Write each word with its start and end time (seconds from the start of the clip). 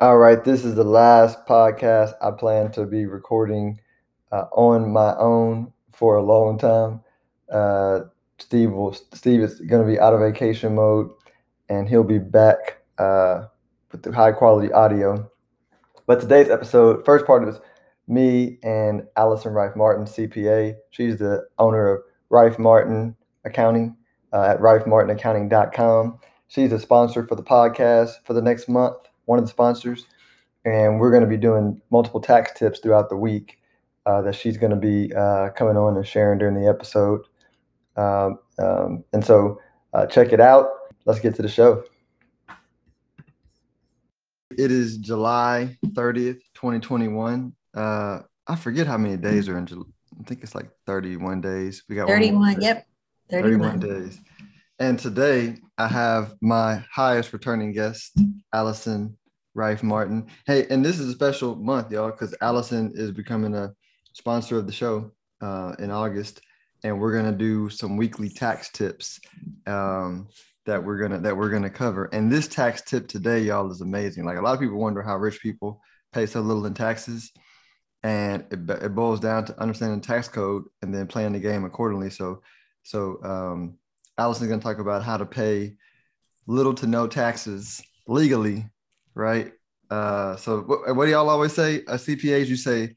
All 0.00 0.16
right, 0.16 0.42
this 0.42 0.64
is 0.64 0.76
the 0.76 0.84
last 0.84 1.46
podcast 1.46 2.14
I 2.22 2.30
plan 2.30 2.72
to 2.72 2.86
be 2.86 3.04
recording 3.04 3.78
uh, 4.32 4.46
on 4.52 4.90
my 4.90 5.14
own 5.18 5.74
for 5.92 6.16
a 6.16 6.22
long 6.22 6.56
time. 6.56 7.02
Uh, 7.52 8.04
Steve 8.38 8.72
will 8.72 8.94
Steve 8.94 9.40
is 9.42 9.60
going 9.60 9.86
to 9.86 9.86
be 9.86 10.00
out 10.00 10.14
of 10.14 10.20
vacation 10.20 10.74
mode, 10.74 11.10
and 11.68 11.86
he'll 11.86 12.02
be 12.02 12.18
back 12.18 12.78
uh, 12.96 13.42
with 13.92 14.02
the 14.02 14.10
high 14.10 14.32
quality 14.32 14.72
audio. 14.72 15.30
But 16.06 16.18
today's 16.18 16.48
episode, 16.48 17.04
first 17.04 17.26
part 17.26 17.46
is 17.46 17.60
me 18.08 18.58
and 18.62 19.02
Allison 19.18 19.52
Rife 19.52 19.76
Martin, 19.76 20.06
CPA. 20.06 20.76
She's 20.88 21.18
the 21.18 21.46
owner 21.58 21.96
of 21.96 22.02
Rife 22.30 22.58
Martin 22.58 23.14
Accounting 23.44 23.94
uh, 24.32 24.44
at 24.44 24.60
rifemartinaccounting.com. 24.60 26.20
She's 26.48 26.72
a 26.72 26.78
sponsor 26.78 27.26
for 27.26 27.34
the 27.34 27.42
podcast 27.42 28.12
for 28.24 28.32
the 28.32 28.40
next 28.40 28.66
month 28.66 28.96
one 29.30 29.38
of 29.38 29.44
the 29.44 29.50
sponsors, 29.50 30.06
and 30.64 30.98
we're 30.98 31.12
going 31.12 31.22
to 31.22 31.28
be 31.28 31.36
doing 31.36 31.80
multiple 31.92 32.20
tax 32.20 32.50
tips 32.58 32.80
throughout 32.80 33.08
the 33.08 33.16
week 33.16 33.58
uh, 34.04 34.20
that 34.22 34.34
she's 34.34 34.56
going 34.56 34.70
to 34.70 34.76
be 34.76 35.14
uh, 35.14 35.50
coming 35.50 35.76
on 35.76 35.96
and 35.96 36.04
sharing 36.04 36.36
during 36.36 36.60
the 36.60 36.68
episode. 36.68 37.20
Um, 37.96 38.40
um, 38.58 39.04
and 39.12 39.24
so 39.24 39.60
uh, 39.94 40.06
check 40.06 40.32
it 40.32 40.40
out. 40.40 40.68
Let's 41.04 41.20
get 41.20 41.36
to 41.36 41.42
the 41.42 41.48
show. 41.48 41.84
It 44.58 44.72
is 44.72 44.96
July 44.96 45.78
30th, 45.86 46.40
2021. 46.54 47.52
Uh, 47.72 48.22
I 48.48 48.56
forget 48.56 48.88
how 48.88 48.98
many 48.98 49.16
days 49.16 49.48
are 49.48 49.56
in 49.56 49.66
July. 49.66 49.84
I 50.18 50.24
think 50.24 50.42
it's 50.42 50.56
like 50.56 50.70
31 50.86 51.40
days. 51.40 51.84
We 51.88 51.94
got 51.94 52.08
31. 52.08 52.60
Yep. 52.60 52.84
31. 53.30 53.78
31 53.78 53.78
days. 53.78 54.20
And 54.80 54.98
today 54.98 55.58
I 55.78 55.86
have 55.86 56.34
my 56.40 56.82
highest 56.90 57.32
returning 57.32 57.72
guest, 57.72 58.18
Allison 58.52 59.16
Rife 59.54 59.82
Martin. 59.82 60.26
Hey, 60.46 60.66
and 60.70 60.84
this 60.84 60.98
is 60.98 61.08
a 61.08 61.12
special 61.12 61.56
month, 61.56 61.90
y'all, 61.90 62.10
because 62.10 62.34
Allison 62.40 62.92
is 62.94 63.10
becoming 63.10 63.54
a 63.54 63.72
sponsor 64.12 64.58
of 64.58 64.66
the 64.66 64.72
show 64.72 65.10
uh, 65.40 65.74
in 65.78 65.90
August, 65.90 66.40
and 66.84 67.00
we're 67.00 67.14
gonna 67.14 67.36
do 67.36 67.68
some 67.68 67.96
weekly 67.96 68.28
tax 68.28 68.70
tips 68.70 69.20
um, 69.66 70.28
that 70.66 70.82
we're 70.82 70.98
gonna 70.98 71.18
that 71.20 71.36
we're 71.36 71.50
gonna 71.50 71.70
cover. 71.70 72.06
And 72.12 72.30
this 72.30 72.46
tax 72.46 72.82
tip 72.82 73.08
today, 73.08 73.40
y'all, 73.40 73.70
is 73.70 73.80
amazing. 73.80 74.24
Like 74.24 74.38
a 74.38 74.40
lot 74.40 74.54
of 74.54 74.60
people 74.60 74.78
wonder 74.78 75.02
how 75.02 75.16
rich 75.16 75.40
people 75.40 75.80
pay 76.12 76.26
so 76.26 76.40
little 76.40 76.66
in 76.66 76.74
taxes, 76.74 77.32
and 78.04 78.44
it, 78.52 78.70
it 78.70 78.94
boils 78.94 79.18
down 79.18 79.44
to 79.46 79.60
understanding 79.60 80.00
tax 80.00 80.28
code 80.28 80.64
and 80.82 80.94
then 80.94 81.08
playing 81.08 81.32
the 81.32 81.40
game 81.40 81.64
accordingly. 81.64 82.10
So, 82.10 82.42
so 82.84 83.18
um, 83.24 83.78
Allison's 84.16 84.48
gonna 84.48 84.62
talk 84.62 84.78
about 84.78 85.02
how 85.02 85.16
to 85.16 85.26
pay 85.26 85.74
little 86.46 86.74
to 86.74 86.86
no 86.86 87.08
taxes 87.08 87.82
legally 88.06 88.64
right? 89.14 89.52
Uh, 89.90 90.36
so 90.36 90.60
what, 90.60 90.94
what 90.96 91.06
do 91.06 91.10
y'all 91.10 91.28
always 91.28 91.52
say? 91.52 91.76
A 91.88 91.94
CPAs, 91.94 92.46
you 92.46 92.56
say 92.56 92.96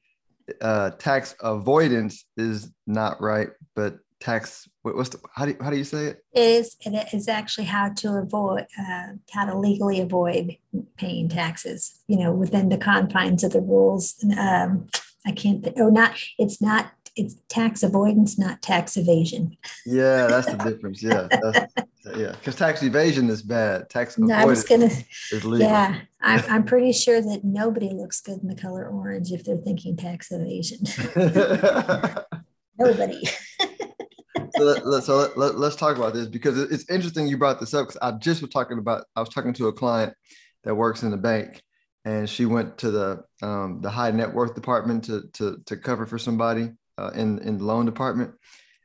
uh, 0.62 0.92
tax 0.92 1.36
avoidance 1.42 2.26
is 2.38 2.72
not 2.86 3.22
right, 3.22 3.50
but 3.76 3.98
tax 4.20 4.70
what, 4.84 4.96
what's 4.96 5.10
the, 5.10 5.20
how 5.34 5.46
do 5.46 5.52
you, 5.52 5.58
how 5.62 5.70
do 5.70 5.78
you 5.78 5.84
say 5.84 6.06
it? 6.08 6.24
It 6.34 6.42
is 6.42 6.76
it 6.82 7.14
is 7.14 7.28
actually 7.28 7.66
how 7.66 7.90
to 7.90 8.16
avoid 8.16 8.66
uh, 8.80 9.08
how 9.32 9.46
to 9.46 9.58
legally 9.58 10.00
avoid 10.00 10.58
paying 10.98 11.30
taxes. 11.30 12.02
You 12.08 12.20
know, 12.20 12.32
within 12.32 12.70
the 12.70 12.78
confines 12.78 13.44
of 13.44 13.52
the 13.52 13.62
rules. 13.62 14.16
Um, 14.38 14.88
I 15.26 15.32
can't. 15.32 15.64
Th- 15.64 15.76
oh, 15.80 15.90
not. 15.90 16.16
It's 16.38 16.62
not 16.62 16.92
it's 17.16 17.36
tax 17.48 17.84
avoidance, 17.84 18.40
not 18.40 18.62
tax 18.62 18.98
evasion. 18.98 19.56
Yeah, 19.86 20.28
that's 20.28 20.48
the 20.48 20.58
difference. 20.58 21.04
Yeah, 21.04 21.28
yeah, 22.18 22.32
because 22.32 22.56
tax 22.56 22.82
evasion 22.82 23.30
is 23.30 23.42
bad. 23.42 23.90
Tax 23.90 24.18
no, 24.18 24.34
I 24.34 24.46
was 24.46 24.64
gonna, 24.64 24.90
is 25.32 25.46
legal. 25.46 25.68
Yeah, 25.68 26.00
I'm, 26.22 26.44
I'm 26.50 26.64
pretty 26.64 26.92
sure 26.92 27.22
that 27.22 27.44
nobody 27.44 27.90
looks 27.90 28.20
good 28.22 28.40
in 28.42 28.48
the 28.48 28.56
color 28.56 28.88
orange 28.88 29.32
if 29.32 29.44
they're 29.44 29.58
thinking 29.58 29.96
tax 29.96 30.32
evasion. 30.32 30.80
nobody. 32.80 33.24
so 34.56 34.64
let, 34.64 35.04
so 35.04 35.18
let, 35.18 35.38
let, 35.38 35.56
let's 35.60 35.76
talk 35.76 35.98
about 35.98 36.14
this 36.14 36.28
because 36.28 36.58
it's 36.58 36.90
interesting 36.90 37.28
you 37.28 37.38
brought 37.38 37.60
this 37.60 37.74
up 37.74 37.88
because 37.88 38.00
I 38.02 38.12
just 38.18 38.42
was 38.42 38.50
talking 38.50 38.80
about 38.80 39.06
I 39.16 39.20
was 39.20 39.30
talking 39.30 39.54
to 39.54 39.68
a 39.68 39.74
client 39.74 40.14
that 40.64 40.74
works 40.74 41.04
in 41.04 41.12
the 41.12 41.18
bank 41.18 41.62
and 42.06 42.30
she 42.30 42.46
went 42.46 42.78
to 42.80 42.92
the 42.92 43.24
um, 43.42 43.82
the 43.82 43.90
high 43.90 44.12
net 44.12 44.34
worth 44.34 44.56
department 44.56 45.04
to 45.06 45.24
to 45.34 45.62
to 45.66 45.78
cover 45.78 46.06
for 46.06 46.18
somebody 46.18 46.72
uh, 46.98 47.12
in 47.16 47.40
in 47.40 47.58
the 47.58 47.64
loan 47.64 47.86
department, 47.86 48.34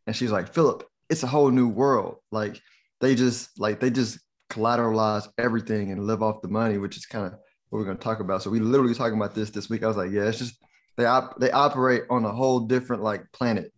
and 0.06 0.14
she's 0.14 0.32
like, 0.32 0.52
Philip, 0.52 0.84
it's 1.08 1.22
a 1.22 1.26
whole 1.26 1.50
new 1.50 1.68
world. 1.68 2.16
Like 2.30 2.60
they 3.00 3.14
just 3.14 3.58
like 3.58 3.80
they 3.80 3.90
just 3.90 4.18
collateralize 4.50 5.28
everything 5.38 5.92
and 5.92 6.06
live 6.06 6.22
off 6.22 6.42
the 6.42 6.48
money, 6.48 6.78
which 6.78 6.96
is 6.96 7.06
kind 7.06 7.26
of 7.26 7.32
what 7.68 7.78
we're 7.78 7.84
going 7.84 7.98
to 7.98 8.02
talk 8.02 8.20
about. 8.20 8.42
So 8.42 8.50
we 8.50 8.60
literally 8.60 8.94
talking 8.94 9.18
about 9.18 9.34
this 9.34 9.50
this 9.50 9.68
week. 9.68 9.82
I 9.82 9.88
was 9.88 9.96
like, 9.96 10.10
yeah, 10.10 10.24
it's 10.24 10.38
just 10.38 10.58
they 10.96 11.06
op- 11.06 11.38
they 11.38 11.50
operate 11.50 12.04
on 12.10 12.24
a 12.24 12.32
whole 12.32 12.60
different 12.60 13.02
like 13.02 13.30
planet 13.32 13.72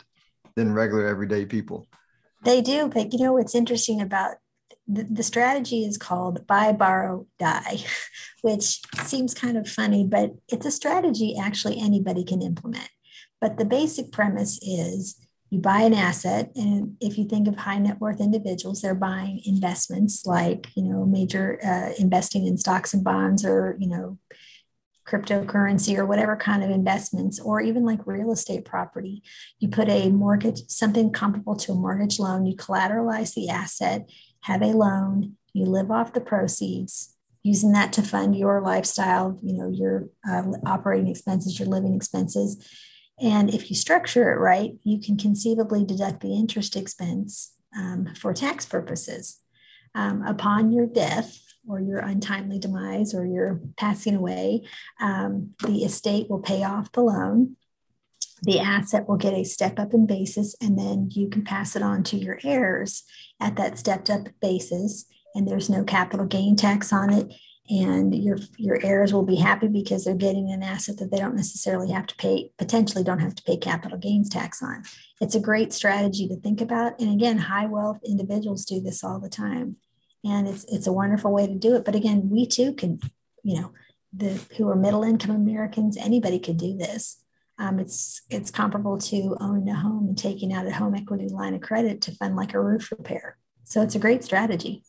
than 0.56 0.72
regular 0.72 1.06
everyday 1.06 1.44
people. 1.44 1.86
They 2.44 2.62
do, 2.62 2.88
but 2.88 3.12
you 3.12 3.18
know 3.18 3.34
what's 3.34 3.54
interesting 3.54 4.00
about 4.00 4.36
the, 4.88 5.04
the 5.04 5.22
strategy 5.22 5.84
is 5.84 5.98
called 5.98 6.46
buy, 6.46 6.72
borrow, 6.72 7.26
die, 7.38 7.84
which 8.42 8.80
seems 9.04 9.34
kind 9.34 9.56
of 9.56 9.68
funny, 9.68 10.04
but 10.04 10.32
it's 10.48 10.66
a 10.66 10.70
strategy 10.70 11.36
actually 11.38 11.78
anybody 11.78 12.24
can 12.24 12.42
implement. 12.42 12.88
But 13.40 13.56
the 13.56 13.64
basic 13.64 14.12
premise 14.12 14.58
is 14.62 15.16
you 15.50 15.58
buy 15.58 15.80
an 15.80 15.94
asset 15.94 16.52
and 16.54 16.96
if 17.00 17.18
you 17.18 17.24
think 17.24 17.48
of 17.48 17.56
high 17.56 17.78
net 17.78 18.00
worth 18.00 18.20
individuals 18.20 18.82
they're 18.82 18.94
buying 18.94 19.40
investments 19.44 20.24
like 20.24 20.68
you 20.76 20.84
know 20.84 21.04
major 21.04 21.58
uh, 21.64 21.92
investing 21.98 22.46
in 22.46 22.56
stocks 22.56 22.94
and 22.94 23.02
bonds 23.02 23.44
or 23.44 23.76
you 23.80 23.88
know 23.88 24.16
cryptocurrency 25.10 25.98
or 25.98 26.06
whatever 26.06 26.36
kind 26.36 26.62
of 26.62 26.70
investments 26.70 27.40
or 27.40 27.60
even 27.60 27.84
like 27.84 28.06
real 28.06 28.30
estate 28.30 28.64
property. 28.64 29.22
You 29.58 29.68
put 29.68 29.88
a 29.88 30.08
mortgage 30.10 30.60
something 30.68 31.10
comparable 31.10 31.56
to 31.56 31.72
a 31.72 31.74
mortgage 31.74 32.18
loan 32.18 32.46
you 32.46 32.56
collateralize 32.56 33.34
the 33.34 33.48
asset 33.48 34.08
have 34.42 34.62
a 34.62 34.66
loan 34.66 35.36
you 35.52 35.64
live 35.64 35.90
off 35.90 36.12
the 36.12 36.20
proceeds 36.20 37.16
using 37.42 37.72
that 37.72 37.92
to 37.94 38.02
fund 38.02 38.36
your 38.36 38.60
lifestyle 38.60 39.38
you 39.42 39.54
know 39.54 39.68
your 39.68 40.08
uh, 40.28 40.44
operating 40.64 41.08
expenses 41.08 41.58
your 41.58 41.68
living 41.68 41.94
expenses 41.94 42.56
and 43.20 43.52
if 43.52 43.68
you 43.70 43.76
structure 43.76 44.32
it 44.32 44.36
right, 44.36 44.72
you 44.82 44.98
can 44.98 45.16
conceivably 45.16 45.84
deduct 45.84 46.20
the 46.20 46.34
interest 46.34 46.74
expense 46.74 47.52
um, 47.76 48.08
for 48.18 48.32
tax 48.32 48.64
purposes. 48.64 49.38
Um, 49.94 50.22
upon 50.22 50.72
your 50.72 50.86
death 50.86 51.38
or 51.68 51.80
your 51.80 51.98
untimely 51.98 52.58
demise 52.58 53.14
or 53.14 53.26
your 53.26 53.60
passing 53.76 54.14
away, 54.14 54.62
um, 55.00 55.50
the 55.64 55.84
estate 55.84 56.30
will 56.30 56.38
pay 56.38 56.64
off 56.64 56.92
the 56.92 57.02
loan. 57.02 57.56
The 58.42 58.58
asset 58.58 59.06
will 59.06 59.18
get 59.18 59.34
a 59.34 59.44
step 59.44 59.78
up 59.78 59.92
in 59.92 60.06
basis, 60.06 60.56
and 60.62 60.78
then 60.78 61.10
you 61.12 61.28
can 61.28 61.44
pass 61.44 61.76
it 61.76 61.82
on 61.82 62.02
to 62.04 62.16
your 62.16 62.38
heirs 62.42 63.02
at 63.38 63.56
that 63.56 63.78
stepped 63.78 64.08
up 64.08 64.28
basis. 64.40 65.04
And 65.34 65.46
there's 65.46 65.68
no 65.68 65.84
capital 65.84 66.24
gain 66.24 66.56
tax 66.56 66.92
on 66.92 67.12
it 67.12 67.32
and 67.70 68.12
your 68.12 68.36
your 68.56 68.84
heirs 68.84 69.12
will 69.12 69.22
be 69.22 69.36
happy 69.36 69.68
because 69.68 70.04
they're 70.04 70.14
getting 70.14 70.50
an 70.50 70.62
asset 70.62 70.98
that 70.98 71.10
they 71.12 71.18
don't 71.18 71.36
necessarily 71.36 71.92
have 71.92 72.06
to 72.08 72.16
pay 72.16 72.50
potentially 72.58 73.04
don't 73.04 73.20
have 73.20 73.34
to 73.36 73.42
pay 73.44 73.56
capital 73.56 73.96
gains 73.96 74.28
tax 74.28 74.60
on. 74.60 74.82
It's 75.20 75.36
a 75.36 75.40
great 75.40 75.72
strategy 75.72 76.26
to 76.28 76.36
think 76.36 76.60
about. 76.60 76.98
And 77.00 77.12
again 77.12 77.38
high 77.38 77.66
wealth 77.66 78.00
individuals 78.04 78.64
do 78.64 78.80
this 78.80 79.04
all 79.04 79.20
the 79.20 79.28
time. 79.28 79.76
And 80.24 80.48
it's 80.48 80.64
it's 80.64 80.88
a 80.88 80.92
wonderful 80.92 81.32
way 81.32 81.46
to 81.46 81.54
do 81.54 81.76
it. 81.76 81.84
But 81.84 81.94
again 81.94 82.28
we 82.28 82.44
too 82.44 82.74
can 82.74 83.00
you 83.44 83.60
know 83.60 83.72
the 84.12 84.40
who 84.56 84.68
are 84.68 84.76
middle 84.76 85.04
income 85.04 85.30
americans 85.30 85.96
anybody 85.96 86.40
could 86.40 86.56
do 86.56 86.76
this. 86.76 87.22
Um, 87.56 87.78
it's 87.78 88.22
it's 88.30 88.50
comparable 88.50 88.98
to 88.98 89.36
owning 89.38 89.68
a 89.68 89.76
home 89.76 90.08
and 90.08 90.18
taking 90.18 90.52
out 90.52 90.66
a 90.66 90.72
home 90.72 90.96
equity 90.96 91.28
line 91.28 91.54
of 91.54 91.60
credit 91.60 92.00
to 92.02 92.12
fund 92.12 92.34
like 92.34 92.52
a 92.52 92.60
roof 92.60 92.90
repair. 92.90 93.36
So 93.62 93.80
it's 93.82 93.94
a 93.94 94.00
great 94.00 94.24
strategy 94.24 94.82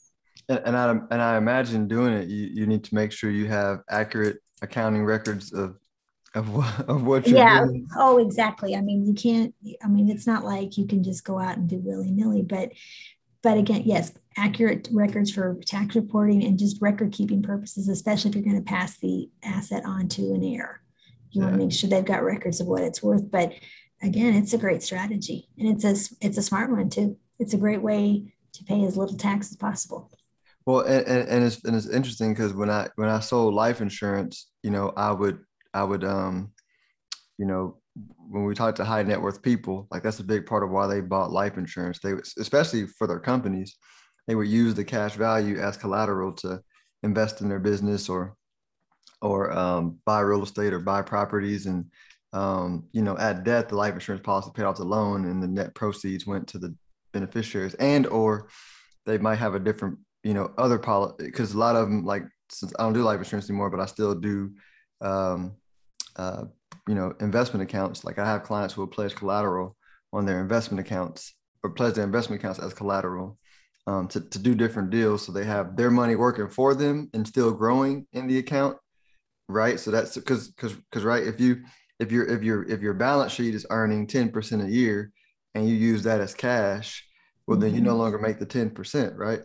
and, 0.59 0.77
I 0.77 0.89
and 0.89 1.21
I 1.21 1.37
imagine 1.37 1.87
doing 1.87 2.13
it, 2.13 2.27
you, 2.27 2.49
you 2.53 2.65
need 2.67 2.83
to 2.85 2.95
make 2.95 3.11
sure 3.11 3.29
you 3.29 3.47
have 3.47 3.81
accurate 3.89 4.37
accounting 4.61 5.03
records 5.03 5.53
of 5.53 5.77
of 6.33 6.49
what, 6.55 6.89
of 6.89 7.03
what 7.03 7.27
you're 7.27 7.37
yeah. 7.37 7.65
doing. 7.65 7.87
Oh, 7.97 8.17
exactly. 8.17 8.75
I 8.75 8.81
mean, 8.81 9.05
you 9.05 9.13
can't. 9.13 9.53
I 9.83 9.87
mean, 9.87 10.09
it's 10.09 10.25
not 10.25 10.45
like 10.45 10.77
you 10.77 10.87
can 10.87 11.03
just 11.03 11.25
go 11.25 11.39
out 11.39 11.57
and 11.57 11.67
do 11.67 11.77
willy 11.77 12.11
nilly. 12.11 12.41
But 12.41 12.71
but 13.41 13.57
again, 13.57 13.83
yes, 13.85 14.13
accurate 14.37 14.87
records 14.91 15.31
for 15.31 15.59
tax 15.65 15.95
reporting 15.95 16.43
and 16.43 16.59
just 16.59 16.81
record 16.81 17.11
keeping 17.11 17.41
purposes, 17.41 17.89
especially 17.89 18.29
if 18.29 18.35
you're 18.35 18.45
going 18.45 18.63
to 18.63 18.69
pass 18.69 18.97
the 18.97 19.29
asset 19.43 19.83
on 19.85 20.07
to 20.09 20.33
an 20.33 20.43
heir. 20.43 20.81
You 21.31 21.41
yeah. 21.41 21.47
want 21.47 21.59
to 21.59 21.65
make 21.65 21.73
sure 21.73 21.89
they've 21.89 22.05
got 22.05 22.23
records 22.23 22.61
of 22.61 22.67
what 22.67 22.83
it's 22.83 23.01
worth. 23.01 23.29
But 23.29 23.53
again, 24.01 24.35
it's 24.35 24.53
a 24.53 24.57
great 24.57 24.83
strategy, 24.83 25.49
and 25.57 25.67
it's 25.67 25.83
a 25.83 26.25
it's 26.25 26.37
a 26.37 26.43
smart 26.43 26.71
one 26.71 26.89
too. 26.89 27.17
It's 27.39 27.53
a 27.53 27.57
great 27.57 27.81
way 27.81 28.33
to 28.53 28.63
pay 28.63 28.85
as 28.85 28.97
little 28.97 29.17
tax 29.17 29.49
as 29.51 29.57
possible. 29.57 30.11
Well, 30.65 30.81
and, 30.81 31.05
and, 31.07 31.29
and 31.29 31.43
it's 31.43 31.63
and 31.63 31.75
it's 31.75 31.89
interesting 31.89 32.33
because 32.33 32.53
when 32.53 32.69
I 32.69 32.87
when 32.95 33.09
I 33.09 33.19
sold 33.19 33.53
life 33.53 33.81
insurance, 33.81 34.51
you 34.63 34.71
know, 34.71 34.93
I 34.95 35.11
would 35.11 35.39
I 35.73 35.83
would 35.83 36.03
um, 36.03 36.51
you 37.37 37.45
know, 37.45 37.77
when 38.29 38.45
we 38.45 38.53
talk 38.53 38.75
to 38.75 38.85
high 38.85 39.03
net 39.03 39.21
worth 39.21 39.41
people, 39.41 39.87
like 39.91 40.03
that's 40.03 40.19
a 40.19 40.23
big 40.23 40.45
part 40.45 40.63
of 40.63 40.69
why 40.69 40.87
they 40.87 41.01
bought 41.01 41.31
life 41.31 41.57
insurance. 41.57 41.99
They 41.99 42.13
especially 42.39 42.85
for 42.85 43.07
their 43.07 43.19
companies, 43.19 43.75
they 44.27 44.35
would 44.35 44.47
use 44.47 44.75
the 44.75 44.83
cash 44.83 45.15
value 45.15 45.59
as 45.59 45.77
collateral 45.77 46.33
to 46.33 46.61
invest 47.03 47.41
in 47.41 47.49
their 47.49 47.59
business 47.59 48.09
or 48.09 48.35
or 49.21 49.51
um, 49.51 49.97
buy 50.05 50.19
real 50.19 50.43
estate 50.43 50.73
or 50.73 50.79
buy 50.79 51.01
properties 51.01 51.65
and 51.65 51.85
um, 52.33 52.85
you 52.91 53.01
know 53.01 53.17
at 53.17 53.43
death 53.43 53.67
the 53.69 53.75
life 53.75 53.93
insurance 53.93 54.23
policy 54.23 54.51
paid 54.53 54.63
off 54.63 54.77
the 54.77 54.83
loan 54.83 55.25
and 55.25 55.41
the 55.41 55.47
net 55.47 55.73
proceeds 55.75 56.25
went 56.25 56.47
to 56.47 56.57
the 56.57 56.73
beneficiaries 57.11 57.73
and 57.75 58.07
or 58.07 58.47
they 59.05 59.17
might 59.17 59.35
have 59.35 59.55
a 59.55 59.59
different 59.59 59.97
you 60.23 60.33
know 60.33 60.51
other 60.57 60.77
policy 60.77 61.25
because 61.25 61.53
a 61.53 61.57
lot 61.57 61.75
of 61.75 61.87
them 61.87 62.05
like 62.05 62.23
since 62.49 62.73
i 62.77 62.83
don't 62.83 62.93
do 62.93 63.03
life 63.03 63.17
insurance 63.17 63.49
anymore 63.49 63.69
but 63.69 63.79
i 63.79 63.85
still 63.85 64.13
do 64.13 64.51
um, 65.01 65.53
uh, 66.17 66.43
you 66.87 66.95
know 66.95 67.13
investment 67.19 67.63
accounts. 67.63 68.03
Like 68.03 68.19
i 68.19 68.25
have 68.25 68.43
clients 68.43 68.73
who 68.73 68.81
will 68.81 68.87
pledge 68.87 69.15
collateral 69.15 69.75
on 70.13 70.25
their 70.25 70.41
investment 70.41 70.79
accounts 70.85 71.33
or 71.63 71.71
pledge 71.71 71.95
their 71.95 72.03
investment 72.03 72.41
accounts 72.41 72.59
as 72.59 72.73
collateral 72.73 73.37
um, 73.87 74.07
to, 74.09 74.21
to 74.21 74.39
do 74.39 74.53
different 74.55 74.89
deals. 74.89 75.25
So 75.25 75.31
they 75.31 75.45
have 75.45 75.75
their 75.75 75.89
money 75.89 76.15
working 76.15 76.49
for 76.49 76.75
them 76.75 77.09
and 77.13 77.27
still 77.27 77.51
growing 77.51 78.05
in 78.13 78.27
the 78.27 78.37
account 78.37 78.77
right? 79.51 79.79
So 79.79 79.91
that's 79.91 80.15
because 80.15 80.49
because 80.49 80.73
because 80.73 81.03
right 81.03 81.25
if 81.25 81.39
you 81.39 81.63
if 81.99 82.11
your 82.11 82.25
if 82.27 82.41
your 82.41 82.63
if 82.63 82.81
your 82.81 82.93
balance 82.93 83.31
sheet 83.33 83.53
is 83.53 83.65
earning 83.69 84.07
10% 84.07 84.65
a 84.65 84.69
year 84.69 85.11
and 85.53 85.67
you 85.67 85.75
use 85.75 86.03
that 86.03 86.21
as 86.21 86.33
cash 86.33 87.05
well 87.47 87.59
then 87.59 87.75
you 87.75 87.81
no 87.81 87.91
mm-hmm. 87.91 87.99
longer 87.99 88.17
make 88.17 88.39
the 88.39 88.45
10% 88.45 89.17
right 89.17 89.41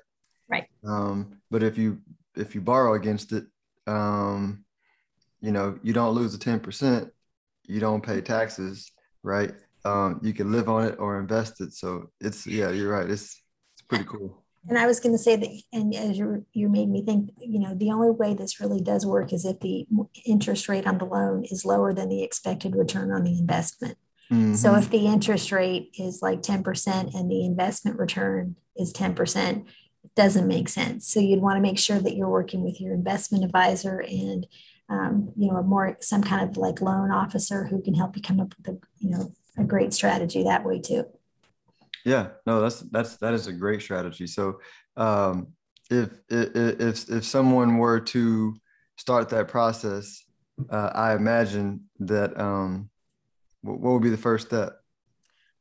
right. 0.49 0.67
Um, 0.87 1.39
but 1.51 1.63
if 1.63 1.79
you 1.79 2.01
if 2.37 2.55
you 2.55 2.61
borrow 2.61 2.95
against 2.95 3.33
it 3.33 3.47
um, 3.87 4.65
you 5.41 5.53
know 5.53 5.79
you 5.83 5.93
don't 5.93 6.15
lose 6.15 6.37
the 6.37 6.45
10% 6.45 7.11
you 7.67 7.81
don't 7.81 8.05
pay 8.05 8.21
taxes 8.21 8.91
right? 9.27 9.53
Um, 9.85 10.21
you 10.23 10.33
can 10.33 10.53
live 10.53 10.69
on 10.69 10.85
it 10.85 10.97
or 10.99 11.19
invest 11.19 11.61
it. 11.61 11.75
So 11.75 12.11
it's 12.21 12.47
yeah 12.47 12.71
you're 12.71 12.93
right. 12.93 13.11
It's 13.11 13.43
it's 13.75 13.83
pretty 13.87 14.05
cool. 14.05 14.43
And 14.69 14.79
I 14.79 14.87
was 14.87 14.99
going 14.99 15.15
to 15.15 15.23
say 15.23 15.37
that, 15.37 15.51
and 15.73 15.95
as 15.95 16.19
you 16.19 16.45
you 16.53 16.69
made 16.69 16.89
me 16.89 17.05
think, 17.05 17.31
you 17.39 17.59
know, 17.61 17.75
the 17.75 17.91
only 17.91 18.11
way 18.11 18.35
this 18.35 18.61
really 18.61 18.81
does 18.81 19.05
work 19.05 19.33
is 19.33 19.45
if 19.45 19.61
the 19.61 19.87
interest 20.25 20.69
rate 20.69 20.87
on 20.87 20.99
the 20.99 21.05
loan 21.05 21.45
is 21.45 21.65
lower 21.65 21.93
than 21.93 22.09
the 22.09 22.23
expected 22.23 22.75
return 22.75 23.13
on 23.13 23.25
the 23.25 23.39
investment. 23.39 23.99
Mm-hmm. 24.33 24.55
So 24.55 24.75
if 24.75 24.91
the 24.91 25.07
interest 25.07 25.53
rate 25.53 25.95
is 25.97 26.21
like 26.21 26.43
10% 26.43 27.15
and 27.15 27.31
the 27.31 27.45
investment 27.45 27.97
return 27.97 28.57
is 28.77 28.93
10%, 28.93 29.59
it 29.59 29.65
doesn't 30.17 30.49
make 30.49 30.69
sense. 30.69 31.07
So 31.07 31.21
you'd 31.21 31.43
want 31.43 31.57
to 31.57 31.63
make 31.63 31.79
sure 31.79 32.01
that 32.01 32.17
you're 32.17 32.29
working 32.29 32.63
with 32.63 32.81
your 32.81 32.95
investment 32.95 33.45
advisor 33.45 34.01
and 34.01 34.47
um, 34.89 35.33
you 35.37 35.51
know, 35.51 35.57
a 35.57 35.63
more 35.63 35.97
some 36.01 36.23
kind 36.23 36.49
of 36.49 36.57
like 36.57 36.81
loan 36.81 37.11
officer 37.11 37.65
who 37.65 37.83
can 37.83 37.95
help 37.95 38.17
you 38.17 38.23
come 38.23 38.41
up 38.41 38.55
with 38.57 38.69
a, 38.69 38.79
you 38.99 39.11
know, 39.11 39.33
a 39.59 39.65
great 39.65 39.93
strategy 39.93 40.45
that 40.45 40.65
way 40.65 40.81
too. 40.81 41.05
Yeah, 42.05 42.29
no, 42.47 42.61
that's 42.61 42.81
that's 42.81 43.17
that 43.17 43.35
is 43.35 43.49
a 43.49 43.53
great 43.53 43.83
strategy. 43.83 44.27
So, 44.27 44.61
um, 44.97 45.49
if 45.91 46.11
if 46.31 47.11
if 47.11 47.25
someone 47.25 47.79
were 47.79 48.01
to 48.01 48.55
start 48.97 49.29
that 49.31 49.49
process, 49.49 50.25
uh, 50.71 50.91
I 50.95 51.15
imagine 51.15 51.85
that 52.01 52.39
um, 52.41 52.91
what 53.63 53.81
would 53.81 54.03
be 54.03 54.11
the 54.11 54.17
first 54.17 54.47
step? 54.47 54.81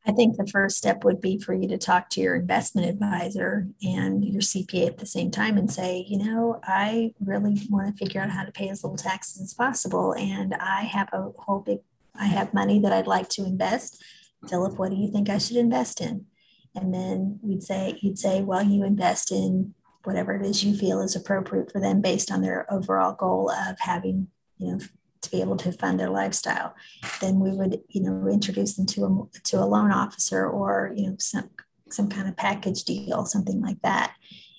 I 0.07 0.12
think 0.12 0.38
the 0.38 0.46
first 0.46 0.78
step 0.78 1.04
would 1.04 1.19
be 1.19 1.40
for 1.40 1.54
you 1.54 1.68
to 1.68 1.78
talk 1.80 2.10
to 2.12 2.22
your 2.22 2.36
investment 2.36 2.88
advisor 2.88 3.68
and 3.81 4.24
your 4.24 4.42
CPA 4.42 4.88
at 4.88 4.98
the 5.00 5.06
same 5.06 5.31
time 5.31 5.57
and 5.57 5.72
say, 5.72 6.06
you 6.07 6.19
know, 6.19 6.60
I 6.63 7.13
really 7.19 7.60
want 7.69 7.96
to 7.96 8.06
figure 8.06 8.22
out 8.22 8.30
how 8.30 8.44
to 8.44 8.52
pay 8.52 8.69
as 8.69 8.84
little 8.84 8.98
taxes 8.98 9.42
as 9.42 9.54
possible. 9.56 10.13
And 10.13 10.54
I 10.54 10.81
have 10.84 11.10
a 11.12 11.31
whole 11.40 11.60
big, 11.60 11.80
I 12.13 12.25
have 12.25 12.54
money 12.54 12.80
that 12.81 12.94
I'd 12.94 13.07
like 13.07 13.30
to 13.30 13.46
invest. 13.46 14.04
Philip, 14.48 14.78
what 14.78 14.92
do 14.92 14.96
you 14.96 15.10
think 15.12 15.28
I 15.28 15.40
should 15.40 15.57
invest 15.57 16.02
in? 16.02 16.28
And 16.75 16.94
then 16.94 17.40
we'd 17.42 17.63
say, 17.63 17.98
you'd 18.02 18.19
say, 18.19 18.42
well, 18.42 18.62
you 18.62 18.84
invest 18.84 19.31
in 19.31 19.74
whatever 20.04 20.36
it 20.36 20.46
is 20.46 20.63
you 20.63 20.78
feel 20.78 21.02
is 21.02 21.16
appropriate 21.16 21.72
for 21.72 21.81
them 21.81 22.00
based 22.02 22.31
on 22.31 22.42
their 22.42 22.72
overall 22.72 23.13
goal 23.13 23.50
of 23.50 23.80
having, 23.80 24.28
you 24.60 24.68
know, 24.68 24.80
to 25.25 25.31
be 25.31 25.42
able 25.42 25.57
to 25.57 25.72
fund 25.72 26.00
their 26.00 26.10
lifestyle. 26.10 26.74
Then 27.22 27.39
we 27.39 27.51
would, 27.51 27.81
you 27.89 28.01
know, 28.01 28.27
introduce 28.27 28.75
them 28.75 28.86
to 28.88 29.06
a 29.06 29.39
to 29.45 29.57
a 29.57 29.66
loan 29.66 29.92
officer 29.92 30.48
or, 30.48 30.94
you 30.95 31.10
know, 31.10 31.16
some 31.19 31.50
some 31.89 32.10
kind 32.10 32.27
of 32.27 32.36
package 32.38 32.83
deal, 32.83 33.25
something 33.25 33.62
like 33.62 33.81
that. 33.83 34.16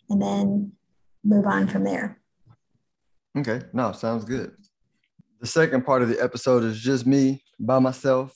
And 0.08 0.22
then 0.22 0.72
move 1.24 1.46
on 1.46 1.66
from 1.66 1.84
there. 1.84 2.20
Okay. 3.36 3.62
No, 3.72 3.92
sounds 3.92 4.24
good. 4.24 4.52
The 5.40 5.46
second 5.46 5.84
part 5.84 6.02
of 6.02 6.08
the 6.08 6.22
episode 6.22 6.64
is 6.64 6.80
just 6.80 7.06
me 7.06 7.42
by 7.58 7.78
myself, 7.78 8.34